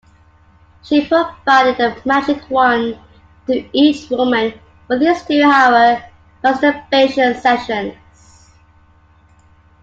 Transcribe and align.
She 0.81 1.05
provided 1.05 1.79
a 1.79 1.95
Magic 2.07 2.49
Wand 2.49 2.97
to 3.45 3.69
each 3.71 4.09
woman 4.09 4.59
for 4.87 4.97
these 4.97 5.21
two-hour 5.25 6.03
masturbation 6.41 7.35
sessions. 7.39 7.93